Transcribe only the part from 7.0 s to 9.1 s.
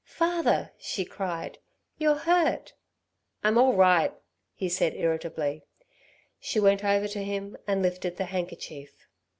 to him and lifted the handkerchief.